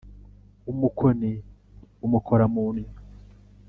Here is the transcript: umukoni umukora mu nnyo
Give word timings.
umukoni 0.71 1.31
umukora 2.05 2.45
mu 2.53 2.65
nnyo 2.73 2.89